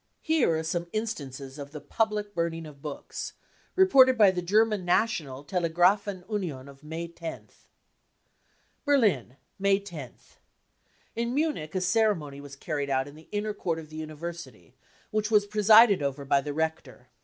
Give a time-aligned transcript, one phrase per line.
[0.23, 3.33] Here are some instances of the public burning of books,
[3.75, 7.67] reported by the German National Telegrafen Union of May 10th:"
[8.83, 10.37] Berlin, May 10th.
[11.15, 14.73] In Munich a ceremony was carried out in the inner court of the University,
[15.11, 17.09] which was presided over by the rector.